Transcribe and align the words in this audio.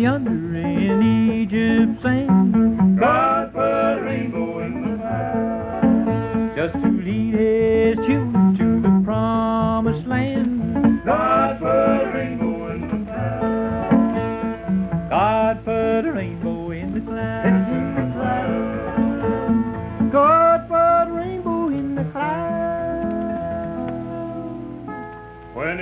yonder 0.00 0.56
in 0.56 1.02
Egypt's 1.42 2.02
sand. 2.02 2.98
God 2.98 3.52
put 3.52 3.60
a 3.60 4.02
rainbow 4.02 4.60
in 4.60 4.82
the 4.82 4.96
sky. 4.98 6.52
Just 6.56 6.74
to 6.74 6.90
lead 6.90 7.34
his 7.34 7.96
children 8.06 8.56
to 8.58 8.82
the 8.82 9.02
promised 9.04 10.06
land. 10.06 10.53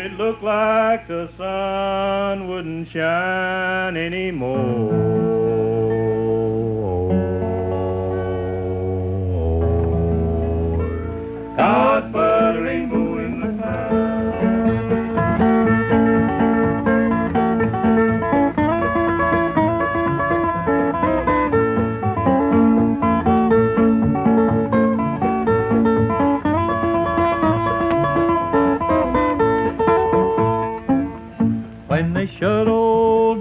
It 0.04 0.12
looked 0.14 0.42
like 0.42 1.06
the 1.06 1.30
sun 1.36 2.48
wouldn't 2.48 2.90
shine 2.90 3.96
anymore. 3.96 5.41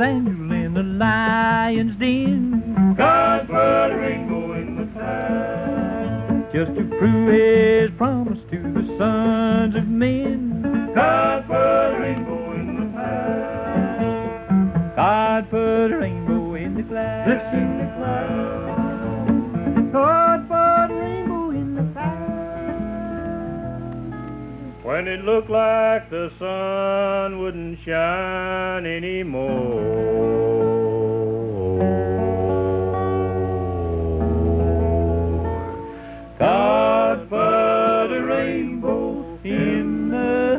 Daniel 0.02 0.52
in 0.52 0.74
the 0.74 0.82
lion's 0.82 1.96
den. 2.00 2.96
God 2.98 3.46
put 3.46 3.56
a 3.56 3.96
rainbow 3.96 4.54
in 4.54 4.76
the 4.76 4.88
clouds. 4.94 6.52
Just 6.52 6.74
to 6.76 6.84
prove 6.98 7.32
his 7.32 7.92
promise 8.00 8.40
to 8.50 8.58
the 8.58 8.98
sons 8.98 9.76
of 9.76 9.88
men. 9.88 10.92
God 10.96 11.46
put 11.46 11.56
a 11.56 12.00
rainbow 12.00 12.52
in 12.54 12.80
the 12.80 12.88
clouds. 12.98 14.96
God 14.96 15.50
put 15.52 15.92
a 15.92 15.98
rainbow 16.00 16.56
in 16.56 16.74
the 16.78 16.84
clouds. 16.84 17.32
It's 17.34 17.54
in 17.54 17.78
the 17.78 17.86
clouds. 17.96 18.71
when 24.84 25.08
it 25.08 25.24
looked 25.24 25.50
like 25.50 26.10
the 26.10 26.32
sun 26.40 27.40
wouldn't 27.40 27.78
shine 27.86 28.86
anymore. 28.86 30.12
God 36.40 37.30
put 37.30 38.18
a 38.18 38.24
rainbow 38.26 39.40
in 39.44 40.10
the 40.10 40.51